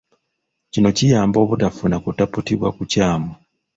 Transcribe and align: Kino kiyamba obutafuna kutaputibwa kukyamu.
Kino 0.71 0.89
kiyamba 0.97 1.37
obutafuna 1.43 1.97
kutaputibwa 2.03 2.69
kukyamu. 2.77 3.31